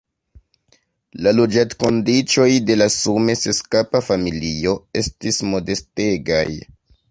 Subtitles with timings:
[1.27, 6.45] La loĝadkondiĉoj de la sume seskapa familio estis modestegaj.